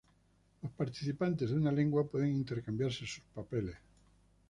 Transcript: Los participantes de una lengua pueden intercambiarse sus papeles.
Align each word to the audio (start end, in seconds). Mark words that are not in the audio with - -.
Los 0.63 0.71
participantes 0.71 1.51
de 1.51 1.57
una 1.57 1.71
lengua 1.71 2.07
pueden 2.09 2.31
intercambiarse 2.35 3.05
sus 3.05 3.21
papeles. 3.35 3.75